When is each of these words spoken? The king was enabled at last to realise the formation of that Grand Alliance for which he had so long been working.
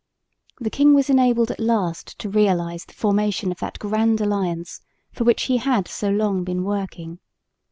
The 0.59 0.71
king 0.71 0.95
was 0.95 1.11
enabled 1.11 1.51
at 1.51 1.59
last 1.59 2.17
to 2.17 2.27
realise 2.27 2.85
the 2.85 2.95
formation 2.95 3.51
of 3.51 3.59
that 3.59 3.77
Grand 3.77 4.19
Alliance 4.19 4.81
for 5.11 5.25
which 5.25 5.43
he 5.43 5.57
had 5.57 5.87
so 5.87 6.09
long 6.09 6.43
been 6.43 6.63
working. 6.63 7.19